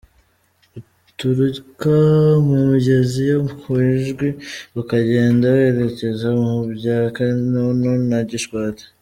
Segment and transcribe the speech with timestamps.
[1.07, 1.95] Uturuka
[2.47, 4.29] mu migezi yo ku Ijwi
[4.81, 8.85] ukagenda werekeza mu bya Kinunu na Gishwati.